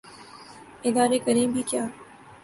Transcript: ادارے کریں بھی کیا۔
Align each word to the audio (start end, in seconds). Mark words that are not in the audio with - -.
ادارے 0.87 1.17
کریں 1.25 1.47
بھی 1.53 1.61
کیا۔ 1.69 1.83